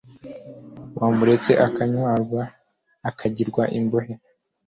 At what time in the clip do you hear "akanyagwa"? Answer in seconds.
1.67-2.43